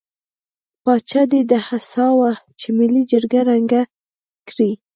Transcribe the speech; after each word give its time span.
پاچا 0.83 1.21
دې 1.31 1.41
ته 1.49 1.57
هڅاوه 1.67 2.31
چې 2.59 2.67
ملي 2.77 3.03
جرګه 3.11 3.39
ړنګه 3.47 3.81
کړي. 4.49 4.71